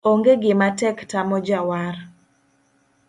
[0.09, 1.95] Onge gimatek tamo jawar.